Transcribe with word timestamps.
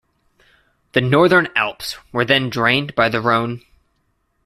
The 0.93 1.01
northern 1.01 1.49
Alps 1.55 1.95
were 2.11 2.25
then 2.25 2.49
drained 2.49 2.95
by 2.95 3.07
the 3.07 3.21
Rhone. 3.21 3.61